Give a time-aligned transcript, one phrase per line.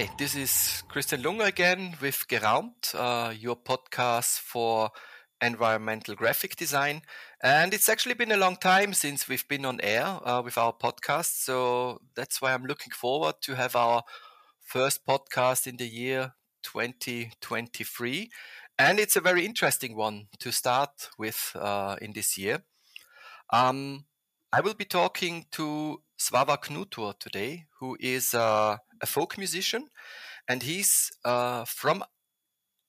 [0.00, 4.92] Hi, this is Christian Lunger again with Geraumt, uh, your podcast for
[5.42, 7.02] environmental graphic design.
[7.42, 10.72] And it's actually been a long time since we've been on air uh, with our
[10.72, 11.44] podcast.
[11.44, 14.02] So that's why I'm looking forward to have our
[14.62, 18.30] first podcast in the year 2023.
[18.78, 22.62] And it's a very interesting one to start with uh, in this year.
[23.52, 24.06] Um,
[24.52, 29.86] I will be talking to Svavar Knutur today, who is uh, a folk musician,
[30.48, 32.02] and he's uh, from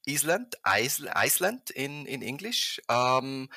[0.10, 2.80] Iceland, Iceland in in English.
[2.90, 3.48] Um,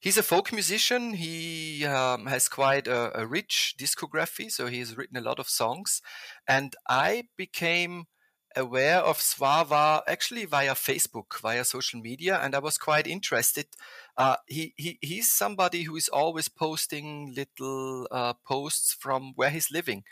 [0.00, 1.14] he's a folk musician.
[1.14, 6.02] He um, has quite a, a, rich discography, so he's written a lot of songs.
[6.46, 8.04] And I became
[8.56, 13.66] aware of Svavar actually via Facebook, via social media, and I was quite interested.
[14.16, 19.70] Uh, he, he he's somebody who is always posting little uh, posts from where he's
[19.70, 20.04] living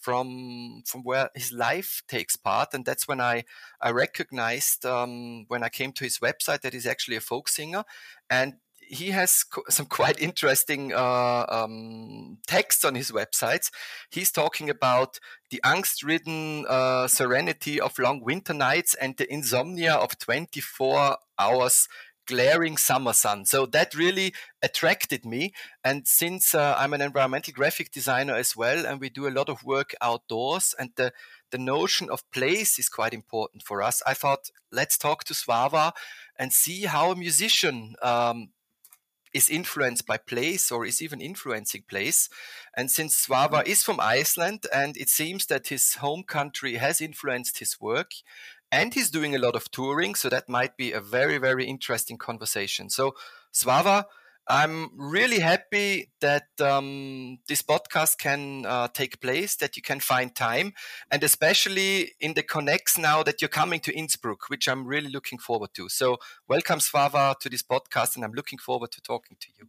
[0.00, 3.42] from from where his life takes part and that's when i
[3.80, 7.84] i recognized um, when i came to his website that he's actually a folk singer
[8.28, 8.54] and
[8.88, 13.70] he has some quite interesting uh, um, texts on his websites.
[14.10, 15.18] He's talking about
[15.50, 21.88] the angst-ridden uh, serenity of long winter nights and the insomnia of 24 hours
[22.26, 23.44] glaring summer sun.
[23.44, 24.32] So that really
[24.62, 25.52] attracted me.
[25.82, 29.48] And since uh, I'm an environmental graphic designer as well, and we do a lot
[29.48, 31.12] of work outdoors, and the
[31.50, 34.02] the notion of place is quite important for us.
[34.06, 35.92] I thought let's talk to Svavar
[36.36, 38.48] and see how a musician um,
[39.34, 42.28] is influenced by place or is even influencing place.
[42.76, 43.70] And since Svavar mm-hmm.
[43.70, 48.12] is from Iceland and it seems that his home country has influenced his work,
[48.72, 50.14] and he's doing a lot of touring.
[50.16, 52.90] So that might be a very, very interesting conversation.
[52.90, 53.14] So,
[53.52, 54.06] Svavar,
[54.46, 60.34] I'm really happy that um, this podcast can uh, take place, that you can find
[60.34, 60.74] time,
[61.10, 65.38] and especially in the connects now that you're coming to Innsbruck, which I'm really looking
[65.38, 65.88] forward to.
[65.88, 69.68] So, welcome, Svavar, to this podcast, and I'm looking forward to talking to you.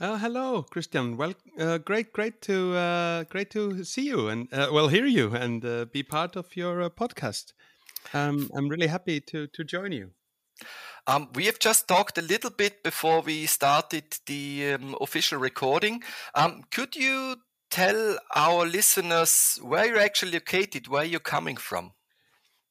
[0.00, 1.16] Uh, hello, Christian.
[1.16, 5.34] Well, uh, great, great to uh, great to see you and uh, well hear you
[5.34, 7.52] and uh, be part of your uh, podcast.
[8.14, 10.12] Um, I'm really happy to to join you.
[11.08, 16.02] Um, we have just talked a little bit before we started the um, official recording.
[16.34, 17.36] Um, could you
[17.70, 21.92] tell our listeners where you're actually located, where you're coming from?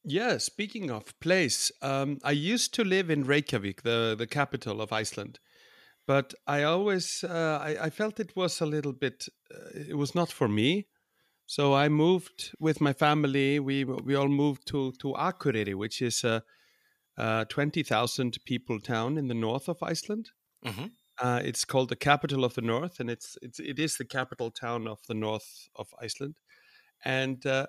[0.04, 4.92] Yeah, speaking of place, um, I used to live in Reykjavik, the, the capital of
[4.92, 5.40] Iceland.
[6.06, 10.14] But I always uh, I, I, felt it was a little bit, uh, it was
[10.14, 10.86] not for me.
[11.46, 13.58] So I moved with my family.
[13.58, 16.42] We we all moved to to Akureyri, which is a,
[17.48, 20.30] twenty thousand people town in the north of Iceland.
[20.64, 20.86] Mm-hmm.
[21.20, 24.50] Uh, it's called the capital of the north, and it's it's it is the capital
[24.50, 26.36] town of the north of Iceland,
[27.04, 27.66] and uh,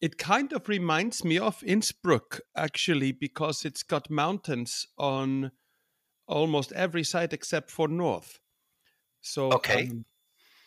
[0.00, 5.52] it kind of reminds me of Innsbruck actually because it's got mountains on
[6.26, 8.38] almost every side except for north.
[9.20, 9.88] So okay.
[9.88, 10.04] Um,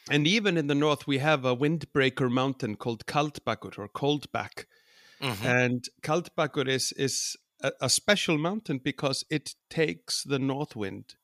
[0.10, 4.66] and even in the north, we have a windbreaker mountain called Kaldbakur or Coldback.
[5.22, 5.46] Mm-hmm.
[5.46, 11.16] And Kaldbakur is, is a, a, special mountain because it takes the north wind.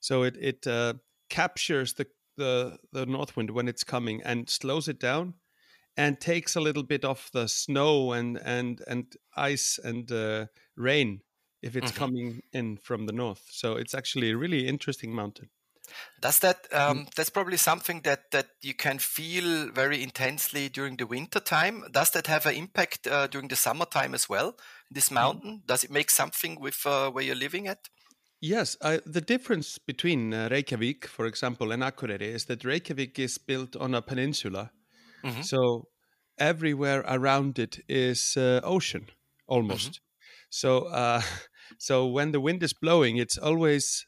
[0.00, 0.94] So it, it uh,
[1.30, 2.06] captures the,
[2.36, 5.34] the, the north wind when it's coming and slows it down
[5.96, 10.46] and takes a little bit of the snow and, and, and ice and uh,
[10.76, 11.22] rain
[11.60, 11.98] if it's mm-hmm.
[11.98, 13.42] coming in from the north.
[13.50, 15.50] So it's actually a really interesting mountain.
[16.20, 16.78] Does that mm.
[16.78, 21.84] um, that's probably something that that you can feel very intensely during the winter time?
[21.90, 24.56] Does that have an impact uh, during the summertime as well?
[24.90, 25.14] This mm.
[25.14, 27.88] mountain does it make something with uh, where you're living at?
[28.40, 33.36] Yes, uh, the difference between uh, Reykjavik, for example, and Akureyri is that Reykjavik is
[33.36, 34.70] built on a peninsula,
[35.24, 35.42] mm-hmm.
[35.42, 35.88] so
[36.38, 39.08] everywhere around it is uh, ocean
[39.48, 39.90] almost.
[39.90, 40.02] Mm-hmm.
[40.50, 41.22] So, uh,
[41.78, 44.06] so when the wind is blowing, it's always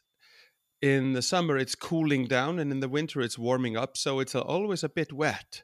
[0.82, 4.34] in the summer it's cooling down and in the winter it's warming up so it's
[4.34, 5.62] always a bit wet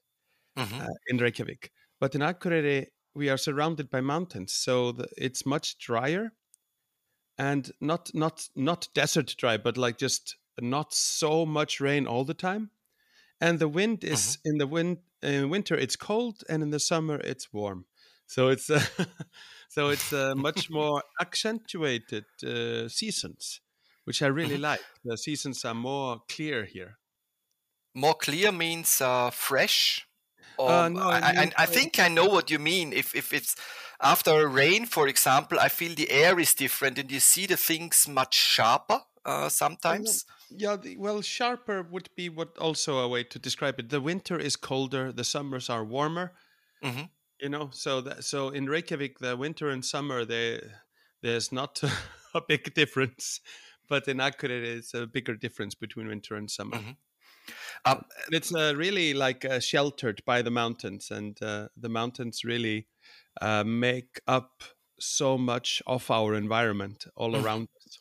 [0.57, 0.81] mm-hmm.
[0.81, 1.71] uh, in reykjavik
[2.01, 6.33] but in akureyri we are surrounded by mountains so the, it's much drier
[7.39, 12.35] and not not not desert dry but like just not so much rain all the
[12.35, 12.71] time
[13.41, 14.51] and the wind is mm-hmm.
[14.51, 17.87] in the wind in winter it's cold and in the summer it's warm
[18.27, 18.83] so it's uh,
[19.69, 23.61] so it's uh, much more accentuated uh, seasons
[24.07, 24.63] which I really mm-hmm.
[24.63, 24.81] like.
[25.05, 26.99] The seasons are more clear here.
[27.95, 30.07] More clear means uh, fresh.
[30.59, 32.93] Or, uh, no, I, I, I, think I know what you mean.
[32.93, 33.57] If if it's
[34.01, 37.59] after a rain, for example, I feel the air is different, and you see the
[37.59, 40.25] things much sharper uh, sometimes.
[40.51, 43.91] Yeah, the, well, sharper would be what also a way to describe it.
[43.91, 46.33] The winter is colder, the summers are warmer,
[46.83, 47.05] mm-hmm.
[47.41, 50.61] You know, so that, so in Reykjavik, the winter and summer, they,
[51.23, 51.83] there's not
[52.35, 53.41] a big difference,
[53.89, 56.79] but in Akureyri, it's a bigger difference between winter and summer.
[56.79, 56.91] Mm-hmm.
[57.85, 62.89] Um, it's uh, really like uh, sheltered by the mountains, and uh, the mountains really
[63.41, 64.65] uh, make up
[64.99, 67.45] so much of our environment all mm-hmm.
[67.45, 68.01] around us.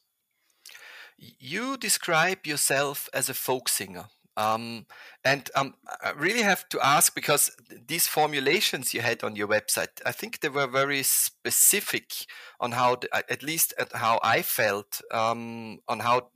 [1.17, 4.05] You describe yourself as a folk singer.
[4.37, 4.85] Um,
[5.23, 7.51] and um, I really have to ask because
[7.87, 12.11] these formulations you had on your website, I think they were very specific
[12.59, 16.29] on how, the, at least how I felt, um, on how,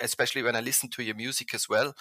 [0.00, 1.94] especially when I listened to your music as well,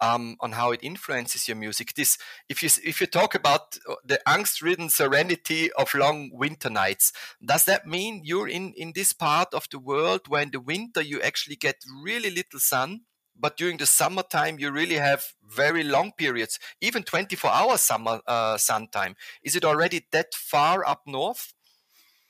[0.00, 1.94] um, on how it influences your music.
[1.94, 2.18] This,
[2.48, 7.12] if you if you talk about uh, the angst-ridden serenity of long winter nights,
[7.44, 11.02] does that mean you're in in this part of the world where in the winter
[11.02, 13.02] you actually get really little sun?
[13.38, 18.56] But during the summertime, you really have very long periods, even 24 hour summer uh,
[18.58, 19.16] sun time.
[19.42, 21.52] Is it already that far up north?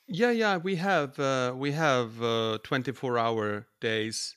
[0.08, 4.36] Yeah, yeah, we have uh, we have uh, 24 hour days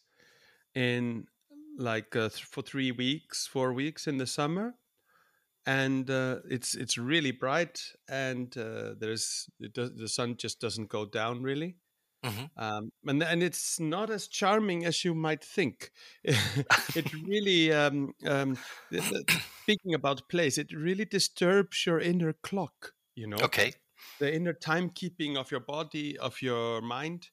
[0.76, 1.28] in
[1.78, 4.76] like uh, th- for three weeks, four weeks in the summer,
[5.66, 11.44] and uh, it's it's really bright, and uh, there's the sun just doesn't go down
[11.44, 11.78] really.
[12.24, 12.62] Mm-hmm.
[12.62, 15.92] Um, and and it's not as charming as you might think.
[16.24, 18.58] it really, um, um,
[19.62, 22.94] speaking about place, it really disturbs your inner clock.
[23.16, 23.74] You know, okay,
[24.20, 27.30] the inner timekeeping of your body, of your mind,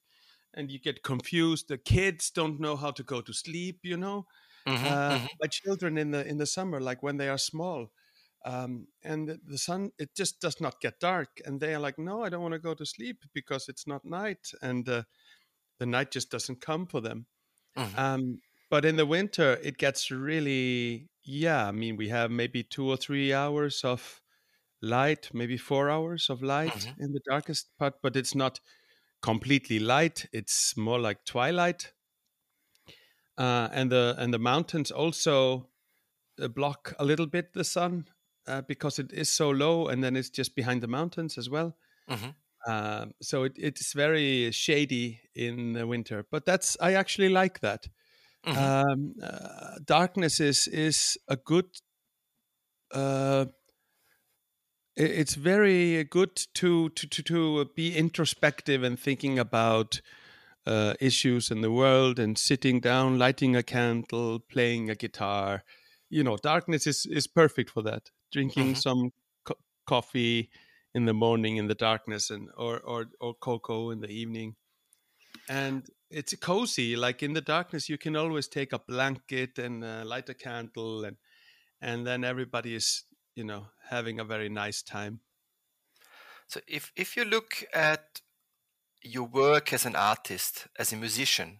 [0.53, 1.67] and you get confused.
[1.67, 3.79] The kids don't know how to go to sleep.
[3.83, 4.25] You know,
[4.65, 5.25] mm-hmm, uh, mm-hmm.
[5.41, 7.91] my children in the in the summer, like when they are small,
[8.45, 11.97] um, and the, the, sun it just does not get dark, and they are like,
[11.97, 15.03] no, I don't want to go to sleep because it's not night, and uh,
[15.79, 17.25] the night just doesn't come for them.
[17.77, 17.99] Mm-hmm.
[17.99, 21.67] Um, but in the winter, it gets really yeah.
[21.67, 24.21] I mean, we have maybe two or three hours of
[24.81, 27.03] light, maybe four hours of light mm-hmm.
[27.03, 28.59] in the darkest part, but it's not
[29.21, 30.27] completely light.
[30.31, 31.91] It's more like twilight.
[33.37, 35.67] Uh, and the and the mountains also
[36.41, 38.07] uh, block a little bit the sun
[38.47, 41.75] uh, because it is so low, and then it's just behind the mountains as well.
[42.09, 42.29] Mm-hmm.
[42.67, 47.87] Uh, so it, it's very shady in the winter, but that's I actually like that.
[48.45, 48.91] Mm-hmm.
[48.91, 51.65] Um, uh, darkness is is a good
[52.93, 53.45] uh,
[54.97, 60.01] it's very good to, to to to be introspective and thinking about
[60.65, 65.63] uh, issues in the world and sitting down, lighting a candle, playing a guitar.
[66.09, 68.11] You know, darkness is is perfect for that.
[68.31, 68.79] Drinking mm-hmm.
[68.79, 69.11] some
[69.43, 70.49] co- coffee
[70.93, 74.55] in the morning in the darkness, and or or or cocoa in the evening,
[75.49, 76.95] and it's cozy.
[76.95, 81.03] Like in the darkness, you can always take a blanket and uh, light a candle,
[81.03, 81.17] and
[81.81, 83.03] and then everybody is
[83.35, 85.21] you know having a very nice time
[86.47, 88.21] so if if you look at
[89.01, 91.59] your work as an artist as a musician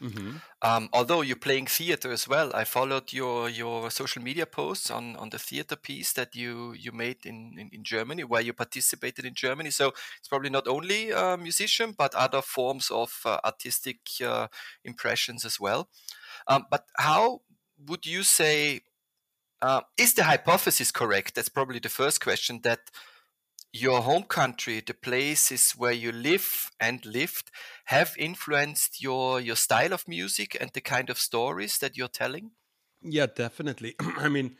[0.00, 0.36] mm-hmm.
[0.62, 5.16] um, although you're playing theater as well i followed your your social media posts on
[5.16, 9.24] on the theater piece that you you made in in, in germany where you participated
[9.24, 13.98] in germany so it's probably not only a musician but other forms of uh, artistic
[14.24, 14.46] uh,
[14.84, 15.88] impressions as well
[16.48, 17.40] um, but how
[17.86, 18.80] would you say
[19.62, 21.34] uh, is the hypothesis correct?
[21.34, 22.60] That's probably the first question.
[22.62, 22.80] That
[23.80, 27.50] your home country, the places where you live and lived,
[27.86, 32.50] have influenced your your style of music and the kind of stories that you're telling.
[33.02, 33.94] Yeah, definitely.
[34.18, 34.56] I mean,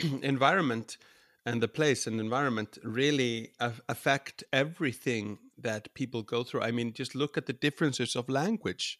[0.22, 0.96] environment
[1.44, 3.52] and the place and environment really
[3.88, 6.62] affect everything that people go through.
[6.62, 8.98] I mean, just look at the differences of language.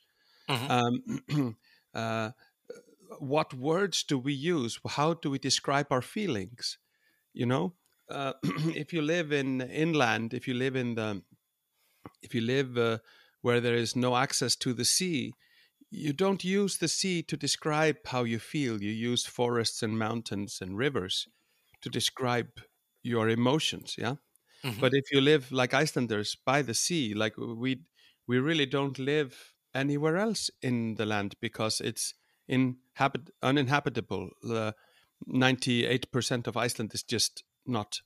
[0.49, 0.71] Mm-hmm.
[1.31, 1.57] Um,
[1.95, 2.31] uh,
[3.19, 4.81] what words do we use?
[4.87, 6.79] How do we describe our feelings?
[7.33, 7.75] You know,
[8.11, 11.23] uh, if you live in inland, if you live in the,
[12.23, 12.99] if you live uh,
[13.41, 15.33] where there is no access to the sea,
[15.91, 18.83] you don't use the sea to describe how you feel.
[18.83, 21.29] You use forests and mountains and rivers
[21.83, 22.49] to describe
[23.03, 23.97] your emotions.
[23.99, 24.15] Yeah.
[24.65, 24.81] Mm-hmm.
[24.81, 27.83] But if you live like Icelanders by the sea, like we,
[28.27, 32.15] we really don't live anywhere else in the land because it's
[32.49, 34.31] inhabit- uninhabitable.
[34.49, 34.73] Uh,
[35.29, 38.01] 98% of Iceland is just not,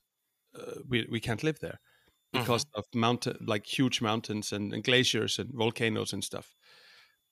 [0.55, 1.79] uh, we, we can't live there
[2.33, 2.79] because mm-hmm.
[2.79, 6.53] of mountain, like huge mountains and, and, glaciers and volcanoes and stuff.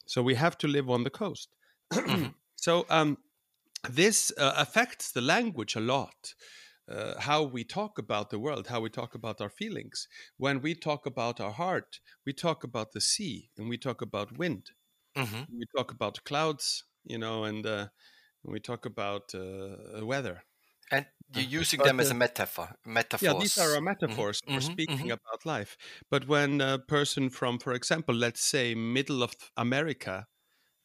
[0.05, 1.50] So we have to live on the coast.
[1.94, 2.27] mm-hmm.
[2.58, 3.17] So um,
[3.88, 6.34] this uh, affects the language a lot.
[6.89, 10.08] Uh, how we talk about the world, how we talk about our feelings.
[10.38, 14.38] When we talk about our heart, we talk about the sea and we talk about
[14.38, 14.72] wind.
[15.15, 15.58] Mm-hmm.
[15.60, 17.88] We talk about clouds you know, and uh,
[18.44, 20.44] we talk about uh, weather.
[20.92, 22.75] And you're using but, them as a metaphor.
[22.86, 23.22] Metaphors.
[23.22, 24.56] Yeah, these are metaphors mm-hmm.
[24.56, 24.72] for mm-hmm.
[24.72, 25.12] speaking mm-hmm.
[25.12, 25.77] about life.
[26.10, 30.27] But when a person from, for example, let's say middle of America,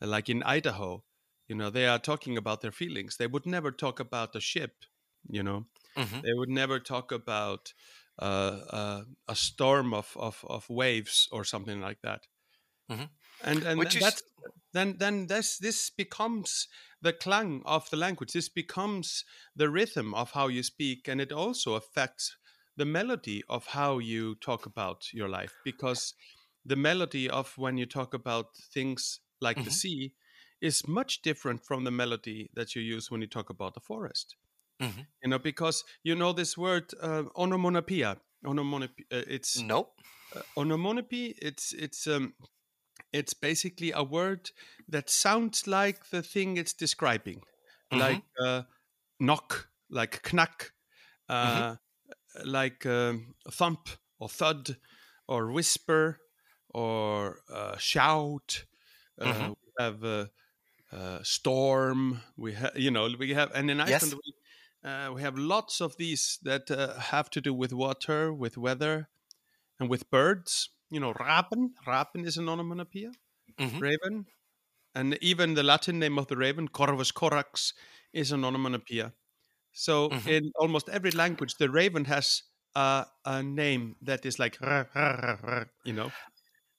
[0.00, 1.04] like in Idaho,
[1.48, 3.16] you know, they are talking about their feelings.
[3.16, 4.84] They would never talk about a ship.
[5.28, 5.66] You know,
[5.96, 6.20] mm-hmm.
[6.22, 7.74] they would never talk about
[8.18, 12.22] uh, uh, a storm of, of, of waves or something like that.
[13.44, 14.22] And and Which that's, is...
[14.72, 16.68] then then this this becomes
[17.02, 18.32] the clang of the language.
[18.32, 19.24] This becomes
[19.56, 22.36] the rhythm of how you speak, and it also affects
[22.76, 26.14] the melody of how you talk about your life because
[26.64, 29.64] the melody of when you talk about things like mm-hmm.
[29.64, 30.12] the sea
[30.60, 34.36] is much different from the melody that you use when you talk about the forest.
[34.80, 35.00] Mm-hmm.
[35.22, 38.16] You know, because you know this word uh, onomatopoeia.
[38.46, 39.06] Onomatopoeia.
[39.12, 39.88] Uh, it's no.
[40.34, 41.34] Uh, onomatopoeia.
[41.42, 42.34] It's it's um,
[43.12, 44.50] it's basically a word
[44.88, 47.42] that sounds like the thing it's describing,
[47.92, 47.98] mm-hmm.
[47.98, 48.62] like uh,
[49.18, 50.72] knock, like knack,
[51.28, 52.48] uh, mm-hmm.
[52.48, 53.88] like um, thump
[54.18, 54.76] or thud
[55.26, 56.18] or whisper
[56.68, 58.64] or uh, shout.
[59.20, 59.48] Uh, mm-hmm.
[59.50, 60.26] We have uh,
[60.92, 62.20] uh, storm.
[62.36, 65.08] We have, you know, we have, and in Iceland yes.
[65.08, 69.08] we, we have lots of these that have to do with water, with weather,
[69.78, 71.74] and with birds you know, raven.
[71.86, 73.12] Raven is an onomatopoeia.
[73.58, 73.78] Mm-hmm.
[73.78, 74.26] Raven.
[74.94, 77.72] And even the Latin name of the raven, Corvus corax,
[78.12, 79.12] is an onomatopoeia.
[79.72, 80.28] So mm-hmm.
[80.28, 82.42] in almost every language, the raven has
[82.74, 84.58] a, a name that is like,
[85.84, 86.10] you know.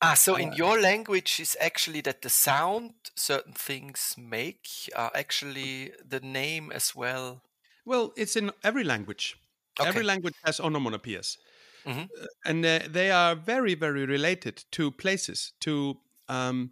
[0.02, 5.12] Ah, so in uh, your language is actually that the sound certain things make are
[5.14, 7.44] actually the name as well.
[7.86, 9.38] Well, it's in every language.
[9.80, 9.88] Okay.
[9.88, 11.38] Every language has onomatopoeias.
[11.86, 12.04] Mm-hmm.
[12.46, 15.98] And uh, they are very, very related to places, to
[16.30, 16.72] um,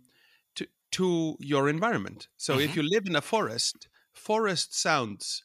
[0.55, 2.27] to to your environment.
[2.37, 2.63] So mm-hmm.
[2.63, 5.43] if you live in a forest, forest sounds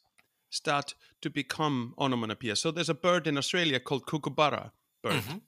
[0.50, 2.56] start to become onomatopoeia.
[2.56, 5.38] So there's a bird in Australia called kookaburra bird, mm-hmm.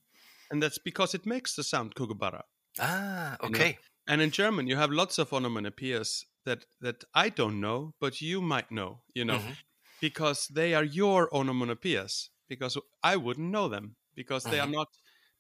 [0.51, 2.45] and that's because it makes the sound kookaburra.
[2.81, 3.67] Ah, okay.
[3.67, 3.79] You know?
[4.09, 8.41] And in German, you have lots of onomatopoeias that that I don't know, but you
[8.41, 9.03] might know.
[9.15, 9.53] You know, mm-hmm.
[10.01, 12.31] because they are your onomatopoeias.
[12.49, 14.89] Because I wouldn't know them because they are not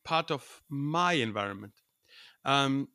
[0.05, 1.73] part of my environment.
[2.45, 2.89] Um,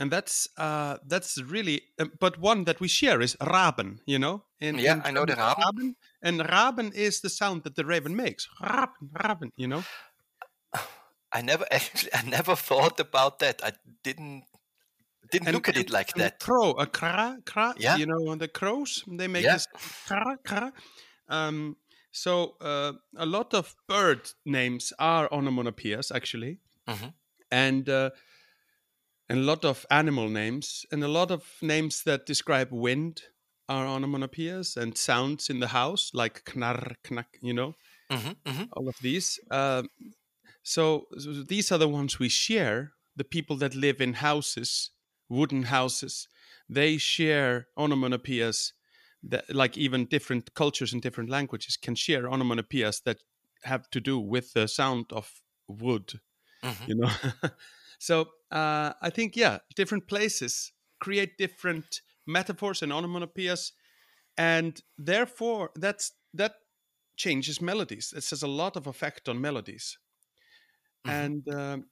[0.00, 3.98] and that's uh, that's really, uh, but one that we share is raben.
[4.06, 5.56] You know, in, yeah, I know the raben.
[5.62, 5.94] raben.
[6.22, 8.48] And raben is the sound that the raven makes.
[8.62, 9.50] Raben, raben.
[9.56, 9.84] You know.
[11.32, 13.60] I never actually, I never thought about that.
[13.64, 13.72] I
[14.04, 14.44] didn't
[15.30, 16.38] didn't and, look at it like that.
[16.40, 17.74] crow, a kra, kra.
[17.76, 17.96] Yeah.
[17.96, 19.54] You know, the crows they make yeah.
[19.54, 19.66] this
[20.08, 20.72] kra, kra.
[21.28, 21.76] Um,
[22.18, 27.08] so uh, a lot of bird names are onomatopoeias, actually, mm-hmm.
[27.50, 28.10] and uh,
[29.28, 33.22] and a lot of animal names, and a lot of names that describe wind
[33.68, 37.74] are onomatopoeias, and sounds in the house like knar, knack, you know,
[38.10, 38.32] mm-hmm.
[38.44, 38.64] Mm-hmm.
[38.72, 39.38] all of these.
[39.50, 39.82] Uh,
[40.62, 42.92] so, so these are the ones we share.
[43.16, 44.90] The people that live in houses,
[45.28, 46.28] wooden houses,
[46.68, 48.72] they share onomatopoeias
[49.22, 53.18] that like even different cultures and different languages can share onomatopoeias that
[53.64, 56.20] have to do with the sound of wood
[56.62, 56.84] mm-hmm.
[56.86, 57.10] you know
[57.98, 63.72] so uh, i think yeah different places create different metaphors and onomatopoeias
[64.36, 66.54] and therefore that's that
[67.16, 69.98] changes melodies it has a lot of effect on melodies
[71.06, 71.16] mm-hmm.
[71.16, 71.84] and um,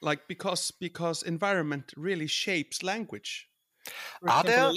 [0.00, 3.48] like because because environment really shapes language
[4.26, 4.72] are there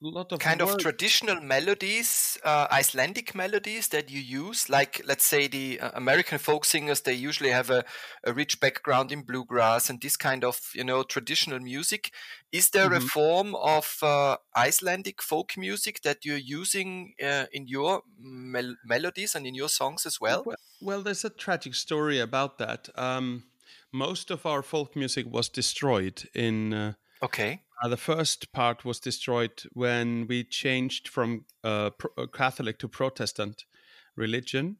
[0.00, 0.74] lot, of kind words.
[0.74, 4.68] of traditional melodies, uh, Icelandic melodies that you use?
[4.68, 7.84] Like, let's say the uh, American folk singers, they usually have a,
[8.24, 12.12] a, rich background in bluegrass and this kind of, you know, traditional music.
[12.52, 13.04] Is there mm-hmm.
[13.04, 19.34] a form of uh, Icelandic folk music that you're using uh, in your mel- melodies
[19.34, 20.44] and in your songs as well?
[20.46, 20.56] well?
[20.80, 22.88] Well, there's a tragic story about that.
[22.94, 23.44] Um,
[23.92, 27.62] most of our folk music was destroyed in uh, Okay.
[27.82, 32.88] Uh, the first part was destroyed when we changed from uh, pro- uh, Catholic to
[32.88, 33.64] Protestant
[34.16, 34.78] religion.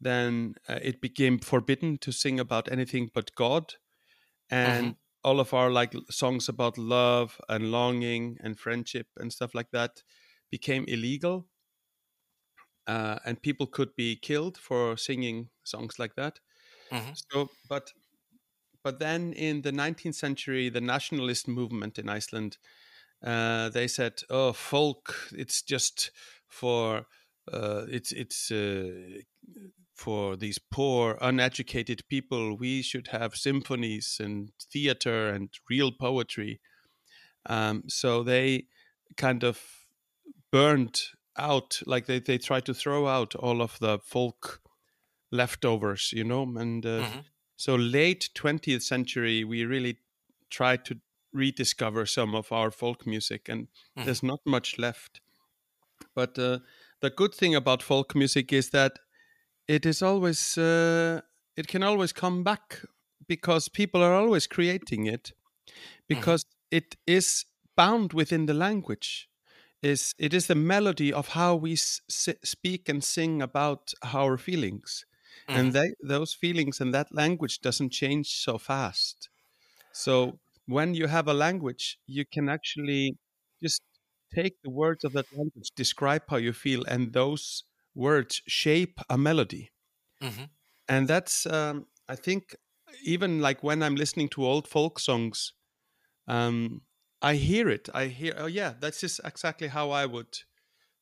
[0.00, 3.74] Then uh, it became forbidden to sing about anything but God,
[4.50, 5.28] and mm-hmm.
[5.28, 10.02] all of our like songs about love and longing and friendship and stuff like that
[10.50, 11.46] became illegal.
[12.86, 16.40] Uh, and people could be killed for singing songs like that.
[16.92, 17.12] Mm-hmm.
[17.14, 17.92] So, but
[18.84, 22.58] but then in the 19th century, the nationalist movement in Iceland,
[23.24, 26.10] uh, they said, "Oh, folk, it's just
[26.46, 27.06] for
[27.50, 29.22] uh, it's it's uh,
[29.94, 32.58] for these poor, uneducated people.
[32.58, 36.60] We should have symphonies and theater and real poetry."
[37.46, 38.66] Um, so they
[39.16, 39.60] kind of
[40.52, 41.00] burned
[41.36, 44.60] out like they, they tried to throw out all of the folk
[45.32, 47.18] leftovers you know and uh, mm-hmm.
[47.56, 49.98] So late 20th century we really
[50.50, 50.98] tried to
[51.32, 54.04] rediscover some of our folk music and mm-hmm.
[54.04, 55.20] there's not much left
[56.14, 56.58] but uh,
[57.00, 58.98] the good thing about folk music is that
[59.66, 61.20] it is always uh,
[61.56, 62.80] it can always come back
[63.26, 65.74] because people are always creating it mm-hmm.
[66.08, 66.76] because mm-hmm.
[66.78, 67.44] it is
[67.76, 69.28] bound within the language
[69.82, 75.04] is it is the melody of how we s- speak and sing about our feelings
[75.48, 75.54] mm.
[75.56, 79.28] and they, those feelings and that language doesn't change so fast
[79.92, 83.16] so when you have a language you can actually
[83.62, 83.82] just
[84.34, 89.16] take the words of that language describe how you feel and those words shape a
[89.16, 89.70] melody
[90.22, 90.44] mm-hmm.
[90.88, 92.56] and that's um, i think
[93.04, 95.52] even like when i'm listening to old folk songs
[96.26, 96.82] um,
[97.24, 97.88] I hear it.
[97.94, 98.34] I hear.
[98.36, 100.38] Oh yeah, that's just exactly how I would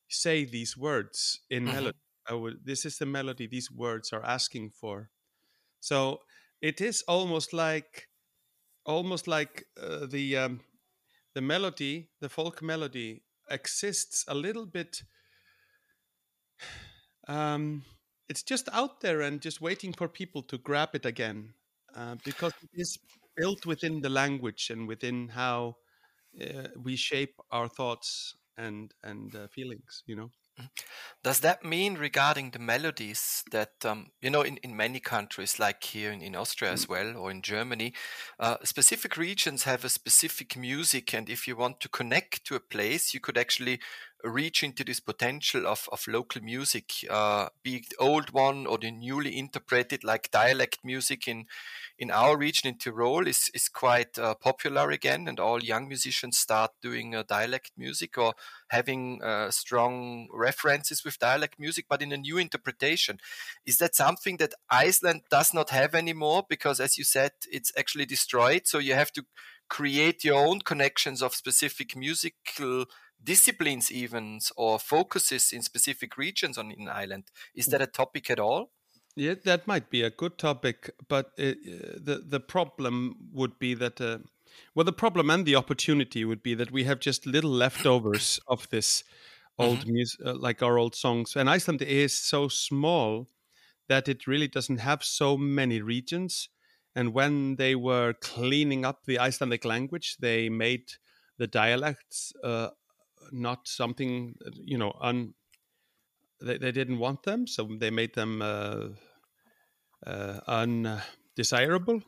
[0.07, 1.73] say these words in mm-hmm.
[1.73, 1.97] melody.
[2.27, 2.65] I would.
[2.65, 5.09] This is the melody these words are asking for.
[5.81, 6.21] So
[6.61, 8.09] it is almost like,
[8.85, 10.61] almost like uh, the um,
[11.35, 15.03] the melody, the folk melody, exists a little bit.
[17.27, 17.83] Um,
[18.29, 21.53] it's just out there and just waiting for people to grab it again,
[21.95, 22.97] uh, because it is
[23.35, 25.77] built within the language and within how
[26.41, 30.31] uh, we shape our thoughts and and uh, feelings you know.
[31.23, 35.83] Does that mean regarding the melodies that um, you know in, in many countries like
[35.83, 37.93] here in, in austria as well or in germany
[38.39, 42.59] uh, specific regions have a specific music and if you want to connect to a
[42.59, 43.79] place you could actually
[44.23, 48.91] reach into this potential of, of local music, uh, be it old one or the
[48.91, 51.45] newly interpreted, like dialect music in
[51.99, 56.37] in our region in Tyrol is is quite uh, popular again, and all young musicians
[56.37, 58.33] start doing uh, dialect music or
[58.69, 63.19] having uh, strong references with dialect music, but in a new interpretation.
[63.65, 66.43] Is that something that Iceland does not have anymore?
[66.47, 68.63] Because, as you said, it's actually destroyed.
[68.65, 69.23] So you have to
[69.69, 72.85] create your own connections of specific musical
[73.23, 78.39] disciplines even or focuses in specific regions on an island is that a topic at
[78.39, 78.71] all?
[79.15, 83.73] Yeah that might be a good topic but it, uh, the the problem would be
[83.75, 84.19] that uh,
[84.75, 88.69] well the problem and the opportunity would be that we have just little leftovers of
[88.69, 89.03] this
[89.59, 89.93] old mm-hmm.
[89.93, 91.35] music uh, like our old songs.
[91.35, 93.27] And iceland is so small
[93.89, 96.49] that it really doesn't have so many regions.
[96.95, 100.93] And when they were cleaning up the icelandic language they made
[101.37, 102.69] the dialects uh,
[103.31, 105.33] not something you know un
[106.41, 108.87] they, they didn't want them so they made them uh,
[110.05, 112.01] uh, undesirable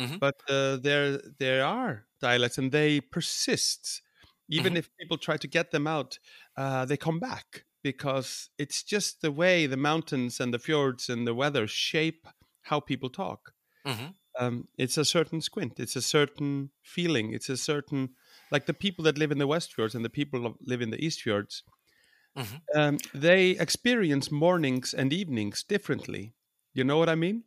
[0.00, 0.16] mm-hmm.
[0.18, 4.02] but uh, there there are dialects and they persist
[4.48, 4.78] even mm-hmm.
[4.78, 6.18] if people try to get them out
[6.56, 11.26] uh, they come back because it's just the way the mountains and the fjords and
[11.26, 12.26] the weather shape
[12.62, 13.52] how people talk
[13.86, 14.06] mm-hmm.
[14.38, 18.10] um, it's a certain squint it's a certain feeling it's a certain
[18.50, 20.90] like the people that live in the West Fjords and the people that live in
[20.90, 21.62] the East Fjords,
[22.36, 22.78] mm-hmm.
[22.78, 26.34] um, they experience mornings and evenings differently.
[26.74, 27.44] You know what I mean?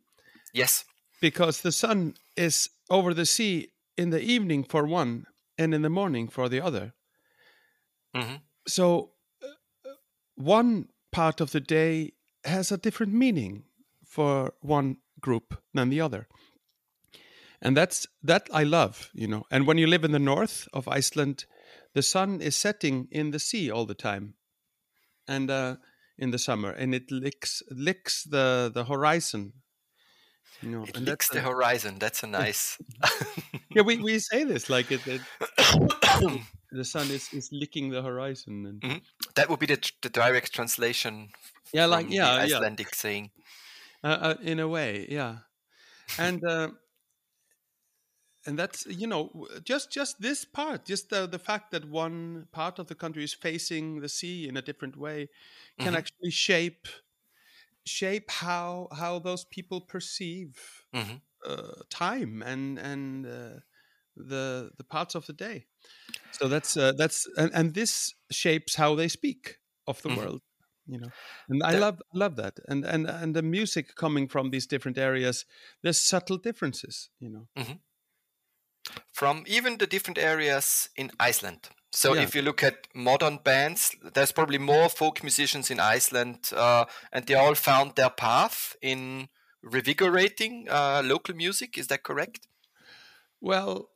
[0.52, 0.84] Yes.
[1.20, 5.26] Because the sun is over the sea in the evening for one
[5.58, 6.94] and in the morning for the other.
[8.14, 8.36] Mm-hmm.
[8.66, 9.90] So uh,
[10.34, 12.12] one part of the day
[12.44, 13.64] has a different meaning
[14.04, 16.26] for one group than the other
[17.62, 19.44] and that's that I love, you know.
[19.50, 21.44] And when you live in the north of Iceland,
[21.94, 24.34] the sun is setting in the sea all the time,
[25.28, 25.76] and uh,
[26.18, 29.52] in the summer, and it licks licks the the horizon.
[30.62, 31.98] You know, it and licks the a, horizon.
[31.98, 32.76] That's a nice.
[33.70, 35.00] yeah, we, we say this like it.
[35.06, 35.22] it
[36.70, 38.98] the sun is, is licking the horizon, and mm-hmm.
[39.36, 41.30] that would be the the direct translation.
[41.72, 42.96] Yeah, like yeah, Icelandic yeah.
[42.96, 43.30] saying.
[44.02, 45.38] Uh, uh, in a way, yeah,
[46.18, 46.68] and uh,
[48.46, 52.78] and that's you know just just this part just the, the fact that one part
[52.78, 55.28] of the country is facing the sea in a different way
[55.78, 55.96] can mm-hmm.
[55.96, 56.88] actually shape
[57.84, 61.16] shape how how those people perceive mm-hmm.
[61.46, 63.60] uh, time and and uh,
[64.16, 65.64] the the parts of the day
[66.30, 70.18] so that's uh, that's and, and this shapes how they speak of the mm-hmm.
[70.18, 70.42] world
[70.86, 71.08] you know
[71.48, 75.44] and i love love that and and and the music coming from these different areas
[75.82, 77.74] there's subtle differences you know mm-hmm
[79.12, 81.68] from even the different areas in Iceland.
[81.92, 82.22] So yeah.
[82.22, 87.26] if you look at modern bands, there's probably more folk musicians in Iceland, uh, and
[87.26, 89.28] they all found their path in
[89.64, 91.76] revigorating uh, local music.
[91.76, 92.46] Is that correct?
[93.40, 93.90] Well,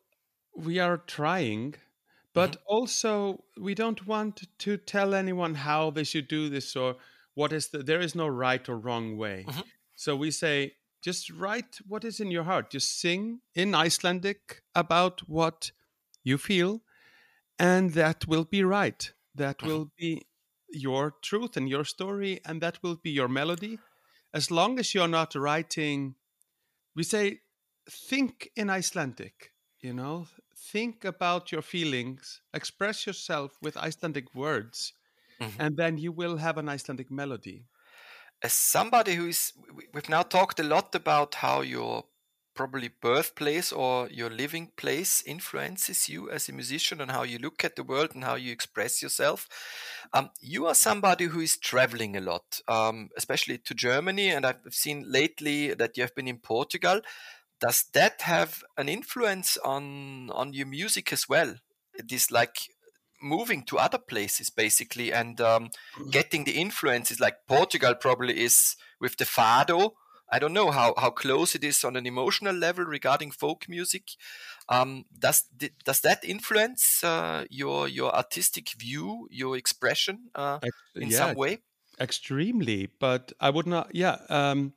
[0.57, 1.77] we are trying,
[2.33, 2.63] but mm-hmm.
[2.67, 6.97] also we don't want to tell anyone how they should do this or
[7.35, 9.61] what is the there is no right or wrong way mm-hmm.
[9.95, 12.71] so we say just write what is in your heart.
[12.71, 15.71] Just sing in icelandic about what
[16.23, 16.81] you feel
[17.59, 19.13] and that will be right.
[19.35, 19.69] That mm-hmm.
[19.69, 20.23] will be
[20.71, 23.79] your truth and your story and that will be your melody.
[24.33, 26.15] As long as you're not writing
[26.97, 27.41] we say
[27.91, 30.27] think in icelandic you know?
[30.57, 32.41] Think about your feelings.
[32.55, 34.95] Express yourself with icelandic words
[35.39, 35.61] mm-hmm.
[35.61, 37.67] and then you will have an icelandic melody
[38.45, 39.53] as somebody who is
[39.95, 42.05] we've now talked a lot about how your
[42.55, 47.65] probably birthplace or your living place influences you as a musician and how you look
[47.65, 49.49] at the world and how you express yourself.
[50.13, 54.61] Um, you are somebody who is traveling a lot, um, especially to Germany, and I've
[54.71, 57.01] seen lately that you have been in Portugal.
[57.61, 61.55] Does that have an influence on on your music as well?
[61.95, 62.59] It is like
[63.25, 66.11] moving to other places basically and um, mm-hmm.
[66.11, 69.93] getting the influences like portugal probably is with the fado
[70.31, 74.11] i don't know how, how close it is on an emotional level regarding folk music
[74.69, 75.45] um, does
[75.85, 80.59] does that influence uh, your your artistic view your expression uh,
[80.95, 81.59] in yeah, some way
[82.01, 84.73] extremely but i would not yeah um,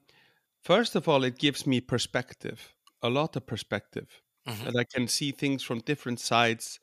[0.63, 4.67] first of all it gives me perspective a lot of perspective mm-hmm.
[4.67, 6.79] and i can see things from different sides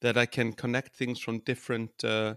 [0.00, 2.34] that I can connect things from different uh,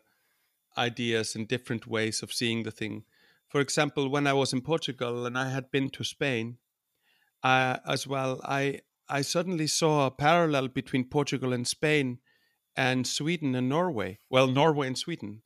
[0.77, 3.03] ideas and different ways of seeing the thing.
[3.47, 6.57] For example, when I was in Portugal and I had been to Spain
[7.43, 12.19] uh, as well, I I suddenly saw a parallel between Portugal and Spain
[12.75, 14.19] and Sweden and Norway.
[14.29, 15.41] Well, Norway and Sweden,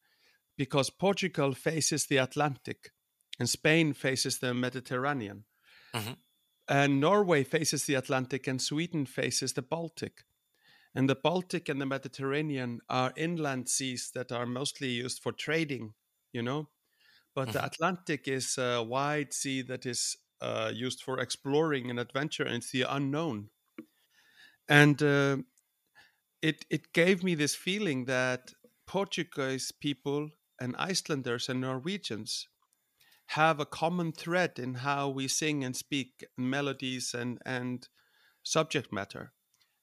[0.58, 2.91] because Portugal faces the Atlantic
[3.39, 5.45] and Spain faces the Mediterranean.
[5.93, 6.13] Mm-hmm.
[6.67, 10.23] And Norway faces the Atlantic and Sweden faces the Baltic.
[10.96, 15.94] And the Baltic and the Mediterranean are inland seas that are mostly used for trading,
[16.32, 16.70] you know.
[17.34, 17.68] But the mm-hmm.
[17.68, 22.72] Atlantic is a wide sea that is uh, used for exploring and adventure, and it's
[22.72, 23.50] the unknown.
[24.70, 25.38] And uh,
[26.42, 28.54] it it gave me this feeling that
[28.86, 30.30] Portuguese people
[30.60, 32.48] and Icelanders and Norwegians
[33.28, 37.88] have a common thread in how we sing and speak melodies and and
[38.44, 39.33] subject matter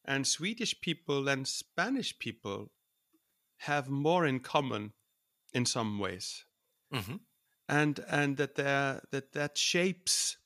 [0.05, 2.71] and Swedish people and Spanish people
[3.59, 4.93] have more in common
[5.53, 6.45] in some ways,
[6.93, 7.17] mm-hmm.
[7.69, 8.55] and and that
[9.11, 10.37] that that shapes,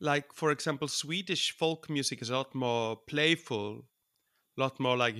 [0.00, 3.86] like for example, Swedish folk music is a lot more playful,
[4.56, 5.16] a lot more like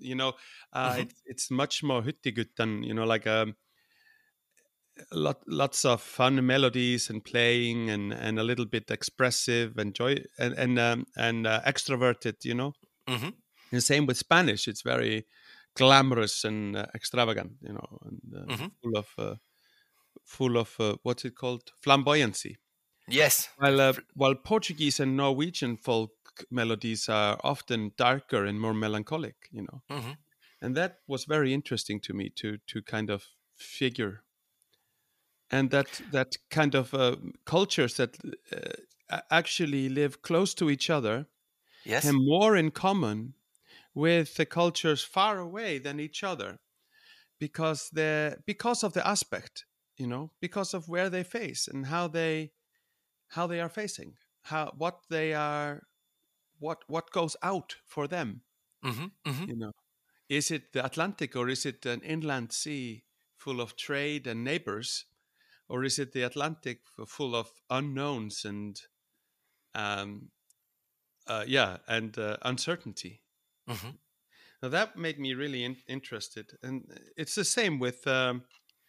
[0.00, 0.32] you know,
[0.72, 1.02] uh, mm-hmm.
[1.02, 2.02] it's it's much more
[2.56, 3.54] than you know, like um,
[5.12, 10.16] lot, lots of fun melodies and playing and, and a little bit expressive and joy
[10.38, 12.72] and and um, and uh, extroverted, you know.
[13.08, 13.30] Mm-hmm.
[13.72, 15.26] And same with Spanish; it's very
[15.74, 18.66] glamorous and uh, extravagant, you know, and uh, mm-hmm.
[18.82, 19.34] full of uh,
[20.24, 22.56] full of uh, what's it called flamboyancy.
[23.08, 23.48] Yes.
[23.58, 26.12] While uh, while Portuguese and Norwegian folk
[26.50, 29.82] melodies are often darker and more melancholic, you know.
[29.90, 30.12] Mm-hmm.
[30.62, 33.24] And that was very interesting to me to to kind of
[33.56, 34.22] figure
[35.50, 38.16] and that that kind of uh, cultures that
[39.10, 41.26] uh, actually live close to each other
[41.84, 42.04] yes.
[42.04, 43.34] have more in common
[43.94, 46.58] with the cultures far away than each other
[47.38, 52.08] because they because of the aspect you know because of where they face and how
[52.08, 52.50] they
[53.28, 55.82] how they are facing how what they are
[56.58, 58.42] what what goes out for them
[58.84, 59.50] mm-hmm, mm-hmm.
[59.50, 59.72] you know
[60.28, 63.04] is it the atlantic or is it an inland sea
[63.36, 65.04] full of trade and neighbors
[65.68, 68.80] or is it the Atlantic full of unknowns and
[69.74, 70.30] um,
[71.26, 73.22] uh, yeah, and uh, uncertainty?
[73.68, 73.90] Mm-hmm.
[74.62, 76.84] Now that made me really in- interested, and
[77.16, 78.42] it's the same with um,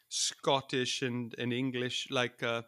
[0.10, 2.64] Scottish and, and English, like uh,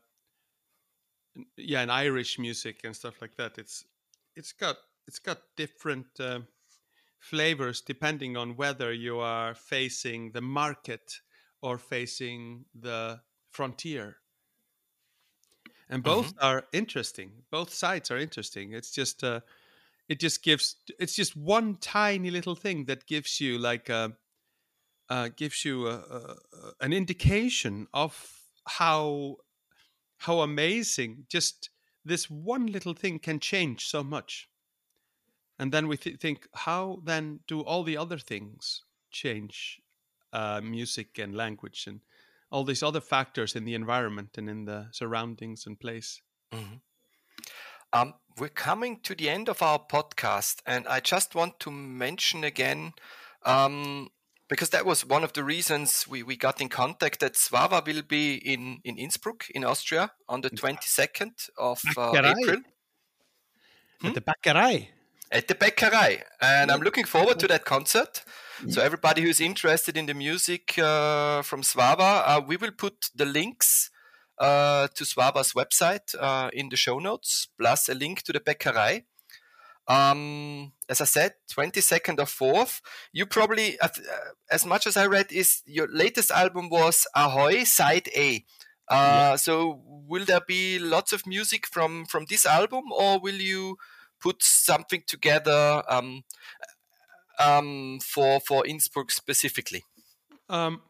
[1.58, 3.58] yeah, and Irish music and stuff like that.
[3.58, 3.86] It's
[4.36, 6.40] it's got it's got different uh,
[7.20, 11.14] flavors depending on whether you are facing the market
[11.62, 13.20] or facing the
[13.58, 14.18] frontier.
[15.90, 16.46] And both mm-hmm.
[16.46, 17.32] are interesting.
[17.50, 18.74] Both sides are interesting.
[18.74, 19.40] It's just uh
[20.08, 24.14] it just gives it's just one tiny little thing that gives you like a
[25.10, 26.36] uh, gives you a, a,
[26.82, 28.14] an indication of
[28.68, 29.38] how
[30.18, 31.70] how amazing just
[32.06, 34.50] this one little thing can change so much.
[35.60, 39.82] And then we th- think how then do all the other things change
[40.34, 42.02] uh, music and language and
[42.50, 46.22] all these other factors in the environment and in the surroundings and place.
[46.54, 46.76] Mm-hmm.
[47.94, 52.44] Um, we're coming to the end of our podcast, and I just want to mention
[52.44, 52.94] again,
[53.46, 54.10] um,
[54.50, 58.04] because that was one of the reasons we, we got in contact that Svavar will
[58.04, 62.62] be in, in Innsbruck, in Austria, on the 22nd of uh, April.
[64.04, 64.90] At the Bäckerei.
[65.32, 66.24] At the Bäckerei.
[66.42, 68.24] And I'm looking forward to that concert.
[68.70, 73.26] So, everybody who's interested in the music uh, from Svavar, uh, we will put the
[73.26, 73.92] links
[74.40, 79.04] uh, to Svavar's website uh, in the show notes, plus a link to the Bäckerei.
[79.88, 82.82] Um, as I said, 22nd or 4th.
[83.14, 83.90] You probably, uh,
[84.52, 88.44] as much as I read, is your latest album was Ahoy Side A.
[88.90, 89.36] Uh, yeah.
[89.36, 93.78] So, will there be lots of music from from this album, or will you
[94.20, 96.24] put something together um,
[97.40, 99.84] um, for for Innsbruck specifically?
[100.50, 100.82] Um,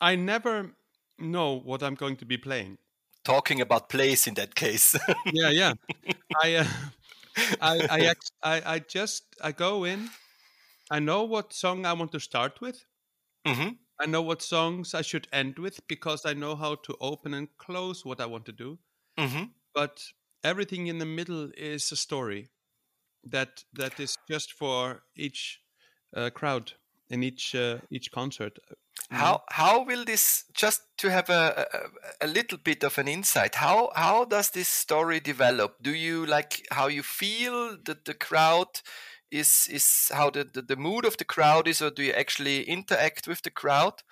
[0.00, 0.72] I never
[1.18, 2.78] know what I'm going to be playing.
[3.24, 4.96] Talking about plays in that case.
[5.32, 5.74] yeah, yeah.
[6.42, 6.64] I, uh,
[7.60, 10.10] I, I, I, I, just I go in.
[10.90, 12.84] I know what song I want to start with.
[13.46, 13.70] Mm-hmm.
[14.00, 17.48] I know what songs I should end with because I know how to open and
[17.58, 18.78] close what I want to do.
[19.16, 19.44] Mm-hmm.
[19.72, 20.02] But
[20.44, 22.50] everything in the middle is a story
[23.24, 25.60] that that is just for each
[26.16, 26.72] uh, crowd
[27.08, 28.58] in each uh, each concert.
[29.10, 31.66] How how will this just to have a,
[32.20, 33.56] a, a little bit of an insight?
[33.56, 35.76] How how does this story develop?
[35.82, 38.80] Do you like how you feel that the crowd
[39.30, 42.62] is is how the, the, the mood of the crowd is, or do you actually
[42.62, 44.02] interact with the crowd?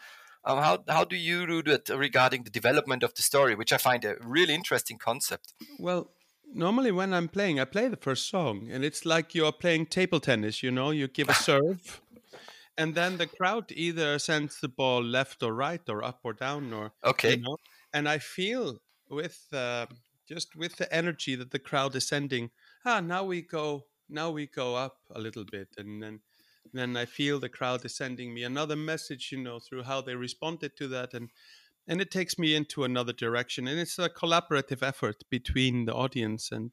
[0.45, 3.79] Um, how how do you do that regarding the development of the story, which I
[3.79, 5.53] find a really interesting concept?
[5.79, 6.11] Well,
[6.52, 10.20] normally when I'm playing, I play the first song, and it's like you're playing table
[10.20, 10.62] tennis.
[10.62, 12.00] You know, you give a serve,
[12.76, 16.72] and then the crowd either sends the ball left or right, or up or down,
[16.72, 17.36] or okay.
[17.36, 17.56] You know,
[17.92, 19.86] and I feel with uh,
[20.28, 22.50] just with the energy that the crowd is sending.
[22.84, 26.20] Ah, now we go, now we go up a little bit, and then
[26.72, 29.30] then I feel the crowd is sending me another message.
[29.32, 31.30] You know, through how they responded to that, and
[31.90, 36.53] and it takes me into another direction and it's a collaborative effort between the audience
[36.53, 36.72] and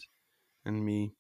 [0.64, 1.16] and me.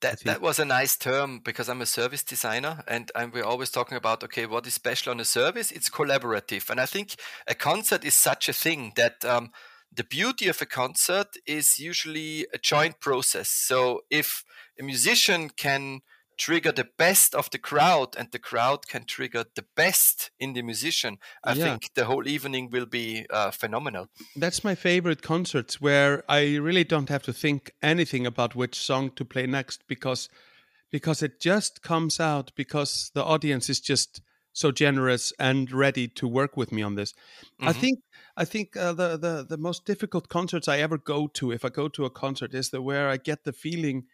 [0.00, 3.70] That that was a nice term because I'm a service designer and I'm, we're always
[3.70, 5.72] talking about okay what is special on a service?
[5.72, 6.70] It's collaborative.
[6.70, 7.16] And I think
[7.48, 9.50] a concert is such a thing that um,
[9.92, 13.48] the beauty of a concert is usually a joint process.
[13.48, 14.44] So if
[14.78, 16.02] a musician can
[16.36, 20.62] trigger the best of the crowd and the crowd can trigger the best in the
[20.62, 21.64] musician i yeah.
[21.64, 26.84] think the whole evening will be uh, phenomenal that's my favorite concerts where i really
[26.84, 30.28] don't have to think anything about which song to play next because
[30.90, 34.20] because it just comes out because the audience is just
[34.52, 37.68] so generous and ready to work with me on this mm-hmm.
[37.68, 37.98] i think
[38.36, 41.68] i think uh, the, the the most difficult concerts i ever go to if i
[41.68, 44.04] go to a concert is the where i get the feeling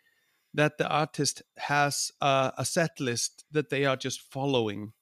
[0.55, 4.93] that the artist has a, a set list that they are just following,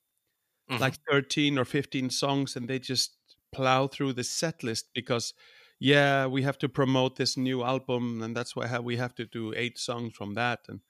[0.71, 0.81] mm-hmm.
[0.81, 3.17] like 13 or 15 songs, and they just
[3.53, 5.35] plow through the set list because,
[5.79, 9.53] yeah, we have to promote this new album, and that's why we have to do
[9.57, 10.61] eight songs from that.
[10.69, 10.81] And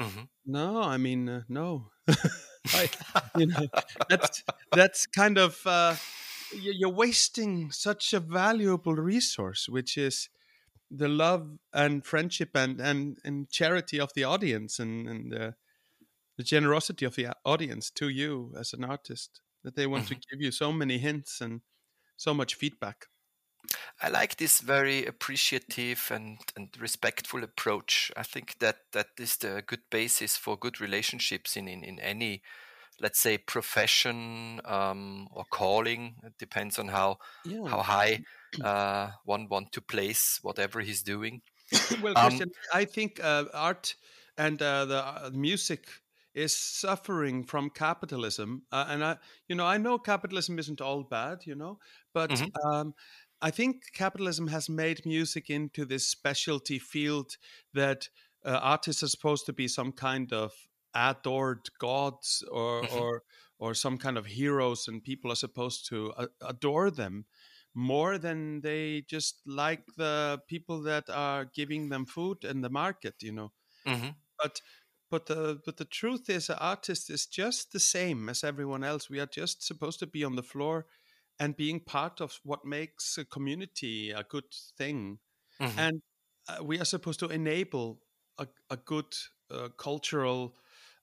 [0.00, 0.24] mm-hmm.
[0.46, 1.90] no, I mean, uh, no.
[2.74, 2.88] I,
[3.36, 3.66] you know,
[4.08, 5.96] that's that's kind of uh,
[6.54, 10.28] you're wasting such a valuable resource, which is
[10.94, 15.50] the love and friendship and and, and charity of the audience and and uh,
[16.36, 20.14] the generosity of the audience to you as an artist that they want mm-hmm.
[20.14, 21.60] to give you so many hints and
[22.16, 23.06] so much feedback
[24.00, 28.10] I like this very appreciative and, and respectful approach.
[28.16, 32.42] I think that that is the good basis for good relationships in, in, in any,
[33.02, 36.14] let's say, profession um, or calling.
[36.24, 37.66] It depends on how yeah.
[37.66, 38.20] how high
[38.64, 41.42] uh, one want to place whatever he's doing.
[42.02, 43.96] well, um, Christian, I think uh, art
[44.38, 45.86] and uh, the uh, music
[46.34, 49.16] is suffering from capitalism, uh, and I,
[49.48, 51.78] you know, I know capitalism isn't all bad, you know,
[52.14, 52.66] but mm-hmm.
[52.66, 52.94] um,
[53.42, 57.36] I think capitalism has made music into this specialty field
[57.74, 58.08] that
[58.44, 60.52] uh, artists are supposed to be some kind of
[60.94, 62.98] adored gods or mm-hmm.
[62.98, 63.22] or
[63.58, 67.26] or some kind of heroes, and people are supposed to adore them
[67.74, 73.14] more than they just like the people that are giving them food in the market
[73.20, 73.50] you know
[73.86, 74.08] mm-hmm.
[74.38, 74.60] but
[75.10, 79.08] but the but the truth is an artist is just the same as everyone else
[79.08, 80.86] we are just supposed to be on the floor
[81.38, 85.18] and being part of what makes a community a good thing
[85.60, 85.78] mm-hmm.
[85.78, 86.02] and
[86.48, 88.00] uh, we are supposed to enable
[88.38, 89.06] a, a good
[89.50, 90.54] uh, cultural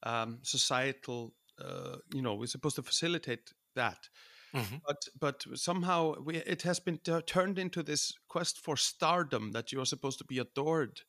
[0.04, 4.10] um, societal uh, you know we're supposed to facilitate that
[4.54, 4.78] Mm-hmm.
[4.86, 9.72] But but somehow we, it has been t- turned into this quest for stardom that
[9.72, 11.02] you are supposed to be adored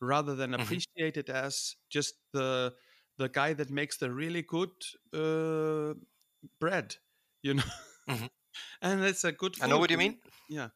[0.00, 2.74] rather than appreciate it as just the
[3.18, 4.70] the guy that makes the really good
[5.12, 5.94] uh,
[6.58, 6.96] bread,
[7.42, 7.62] you know.
[8.08, 8.28] Mhm.
[8.82, 9.56] and that's a good.
[9.62, 10.18] I know what you mean.
[10.48, 10.68] Yeah,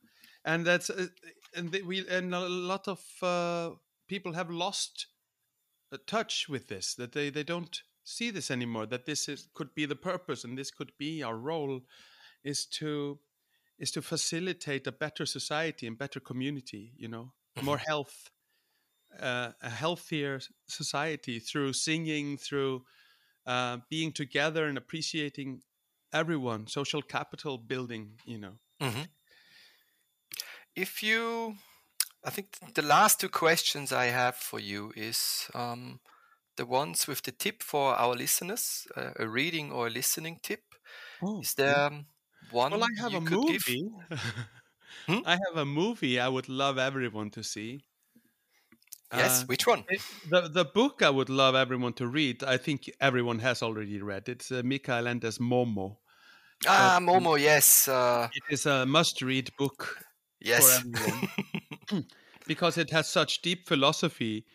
[0.44, 1.06] and that's uh,
[1.54, 3.70] and we and a lot of uh,
[4.08, 5.06] people have lost
[5.98, 6.94] touch with this.
[6.94, 8.86] That they they don't see this anymore.
[8.86, 11.80] That this is could be the purpose, and this could be our role,
[12.44, 13.18] is to
[13.78, 16.92] is to facilitate a better society and better community.
[16.96, 18.30] You know, more health,
[19.20, 22.84] uh, a healthier society through singing, through
[23.46, 25.62] uh, being together and appreciating
[26.12, 28.20] everyone, social capital building.
[28.24, 28.58] You know.
[28.80, 29.02] hmm
[30.76, 31.56] If you,
[32.24, 36.00] I think the last two questions I have for you is um,
[36.56, 40.62] the ones with the tip for our listeners, uh, a reading or a listening tip.
[41.22, 42.06] Oh, Is there um,
[42.50, 43.62] one Well, I have you a could give?
[43.62, 43.90] movie.
[45.06, 45.20] Hmm?
[45.24, 47.84] I have a movie I would love everyone to see.
[49.12, 49.84] Yes, Uh, which one?
[49.88, 52.42] it- the the book I would love everyone to read.
[52.44, 54.28] I think everyone has already read.
[54.28, 55.98] It's uh, Mikael Momo.
[56.66, 57.36] Ah, but- Momo.
[57.38, 60.04] Yes, uh, It is a must-read book
[60.40, 60.82] yes.
[62.46, 64.46] because it has such deep philosophy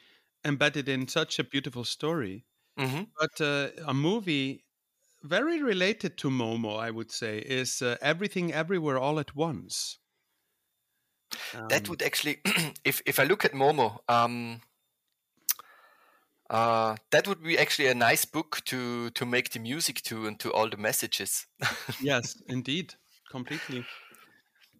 [0.44, 2.46] embedded in such a beautiful story.
[2.78, 4.66] hmm But uh, a movie
[5.24, 10.00] very related to Momo, I would say, is uh, Everything Everywhere All at Once.
[11.70, 12.42] That Um, would actually,
[12.84, 14.62] if if I look at Momo, um,
[16.50, 20.40] uh, that would be actually a nice book to to make the music to and
[20.40, 21.48] to all the messages.
[22.00, 22.96] yes, indeed,
[23.30, 23.90] completely.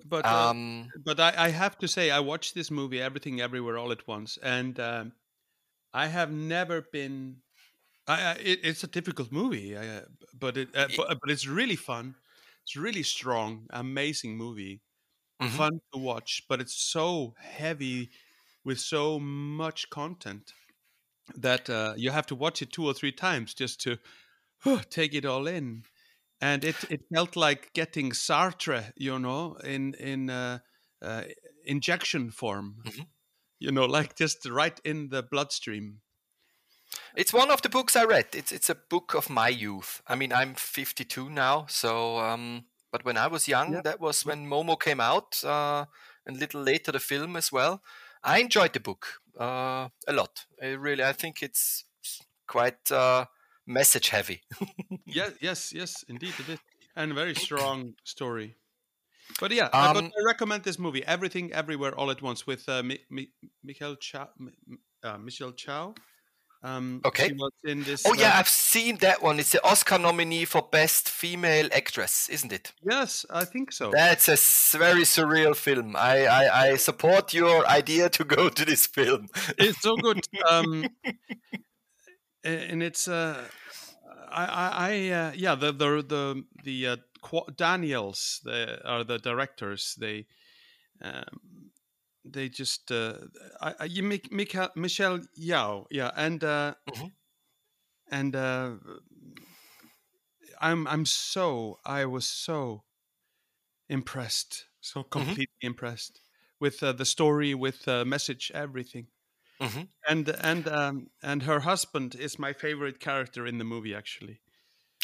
[0.06, 3.78] But uh, um, but I, I have to say, I watched this movie, Everything Everywhere
[3.78, 5.14] All at Once, and um,
[5.94, 7.42] I have never been.
[8.08, 11.48] I, I, it, it's a difficult movie, uh, but it uh, Ye- but, but it's
[11.48, 12.16] really fun.
[12.64, 14.84] It's really strong, amazing movie,
[15.40, 15.60] mhm.
[15.60, 16.44] fun to watch.
[16.50, 18.12] But it's so heavy
[18.66, 20.54] with so much content
[21.36, 23.98] that uh, you have to watch it two or three times just to
[24.90, 25.84] take it all in.
[26.46, 30.60] And it, it felt like getting Sartre, you know, in in uh,
[31.02, 31.24] uh,
[31.66, 33.08] injection form, Mhm.
[33.60, 36.02] you know, like just right in the bloodstream.
[37.16, 38.28] It's one of the books I read.
[38.36, 40.02] It's it's a book of my youth.
[40.08, 43.82] I mean, I'm 52 now, so um, but when I was young, Yeah.
[43.84, 45.86] that was when Momo came out, uh,
[46.26, 47.82] and a little later the film as well.
[48.24, 50.46] I enjoyed the book uh, a lot.
[50.62, 51.86] I really, I think it's
[52.48, 53.26] quite uh,
[53.66, 54.42] message heavy.
[55.06, 56.60] Yes, yes, yes, indeed it is,
[56.96, 58.56] and a very strong story.
[59.40, 62.68] But yeah, uh, but Um, I recommend this movie, Everything Everywhere All at Once, with
[62.70, 63.32] uh, Mi- Mi-
[63.64, 64.30] Michael Chow,
[65.04, 65.96] uh, Michelle Chow.
[66.64, 67.28] Um, Okay.
[67.28, 68.06] she was in this.
[68.06, 69.40] Oh uh, yeah, I've seen that one.
[69.40, 72.74] It's the Oscar nominee for Best Female Actress, isn't it?
[72.84, 73.92] yes, I think so.
[73.92, 74.38] That's a
[74.78, 75.96] very surreal film.
[75.96, 79.28] I, I, I support your idea to go to this film.
[79.58, 80.20] it's so good.
[80.50, 80.86] Um,
[82.46, 83.48] and it's uh,
[84.30, 89.96] I I, uh, yeah the the the the uh, Qu- Daniels the, are the directors.
[90.00, 90.28] They
[91.02, 91.72] um,
[92.26, 93.20] they just uh,
[93.62, 97.08] I, I you make Michael, Michelle Yeoh yeah and uh, Mhm.
[98.12, 98.76] and uh,
[100.60, 102.84] I'm I'm so I was so
[103.90, 106.22] impressed so completely impressed
[106.60, 109.08] with uh, the story with the message everything
[109.60, 109.88] Mhm.
[110.10, 114.40] and and um and her husband is my favorite character in the movie actually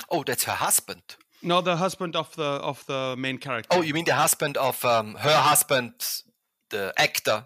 [0.09, 1.01] Oh, that's her husband.
[1.41, 4.83] no the husband of the of the main character Oh, you mean the husband of
[4.85, 5.93] um, her husband,
[6.69, 7.45] the actor?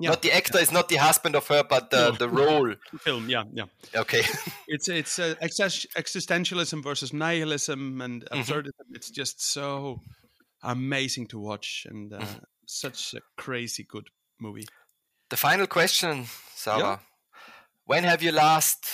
[0.00, 0.10] Yeah.
[0.10, 2.16] Not the actor is not the husband of her, but the, No.
[2.16, 2.74] the role.
[3.04, 4.22] film yeah yeah Okay.
[4.66, 8.28] it's it's uh, exis- existentialism versus nihilism and Mhm.
[8.40, 10.00] absurdism it's just so
[10.62, 12.40] amazing to watch and uh, Mhm.
[12.66, 14.08] such a crazy good
[14.40, 14.66] movie
[15.32, 17.00] the final question, Sarah.
[17.86, 18.84] When have you last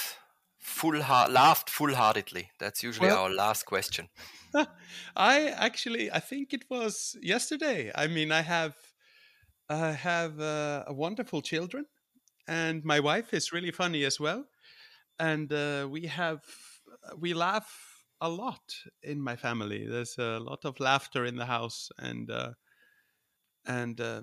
[0.60, 2.50] full heart laughed full heartedly?
[2.60, 4.08] That's usually Well- our last question.
[5.16, 7.90] I actually, I think it was yesterday.
[7.92, 8.76] I mean, I have,
[9.68, 11.86] I have uh, a wonderful children,
[12.46, 14.44] and my wife is really funny as well,
[15.18, 16.44] and uh, we have,
[17.18, 17.68] we laugh
[18.20, 18.62] a lot
[19.02, 19.86] in my family.
[19.88, 22.52] There's a lot of laughter in the house, and uh,
[23.66, 24.22] and uh,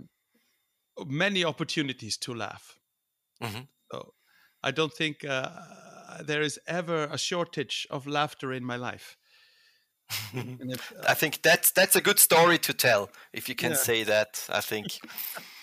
[1.06, 2.80] many opportunities to laugh.
[3.42, 3.68] Mhm.
[3.92, 4.14] So
[4.64, 5.50] I don't think uh,
[6.26, 9.18] there is ever a shortage of laughter in my life.
[10.60, 13.10] If, I think that's that's a good story to tell.
[13.34, 13.84] If you can Yeah.
[13.84, 15.00] say that, I think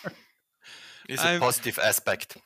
[1.08, 2.36] it's a positive aspect.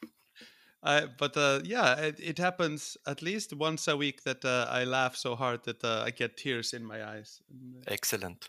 [0.82, 4.84] I, but uh, yeah, it, it happens at least once a week that uh, I
[4.84, 7.41] laugh so hard that uh, I get tears in my eyes.
[7.51, 8.49] Uh, Excellent.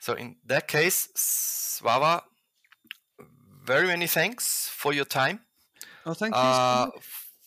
[0.00, 2.22] So in that case, Svavar,
[3.64, 5.40] very many thanks for your time.
[6.04, 6.40] Oh, thank you.
[6.40, 6.90] Uh,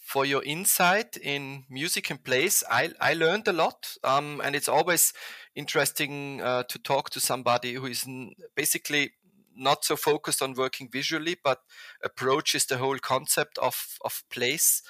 [0.05, 2.63] for your insight in music and place.
[2.70, 5.13] I, I learned a lot, um, and it's always
[5.55, 8.07] interesting uh, to talk to somebody who is
[8.55, 9.13] basically
[9.55, 11.59] not so focused on working visually, but
[12.03, 14.84] approaches the whole concept of, of place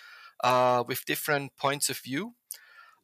[0.43, 2.34] uh, with different points of view.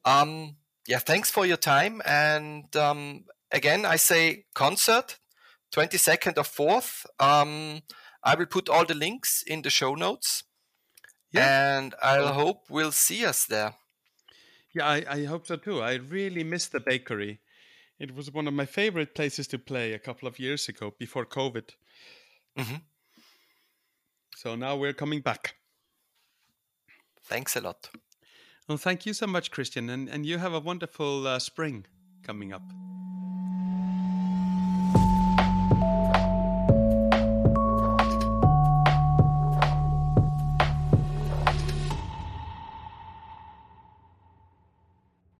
[0.03, 0.57] Um,
[0.87, 2.01] yeah, thanks for your time.
[2.05, 5.17] And um, again, I say concert,
[5.73, 7.05] 22nd or 4th.
[8.23, 10.43] I will put all the links in the show notes.
[11.31, 11.77] Yeah.
[11.77, 13.73] And I hope we'll see us there.
[14.73, 15.81] Yeah, I, I hope so too.
[15.81, 17.39] I really miss the bakery.
[17.99, 21.25] It was one of my favorite places to play a couple of years ago before
[21.25, 21.69] COVID.
[22.57, 22.75] Mm-hmm.
[24.35, 25.55] So now we're coming back.
[27.23, 27.89] Thanks a lot.
[28.67, 29.89] Well, thank you so much, Christian.
[29.89, 31.85] And, and you have a wonderful uh, spring
[32.23, 32.63] coming up.